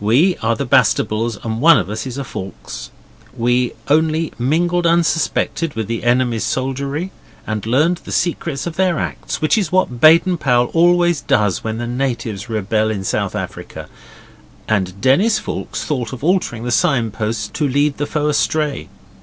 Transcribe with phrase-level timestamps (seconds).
[0.00, 2.90] We are the Bastables and one of us is a Foulkes.
[3.34, 7.10] We only mingled unsuspected with the enemy's soldiery
[7.46, 11.78] and learned the secrets of their acts, which is what Baden Powell always does when
[11.78, 13.88] the natives rebel in South Africa;
[14.68, 18.88] and Denis Foulkes thought of altering the sign posts to lead the foe astray.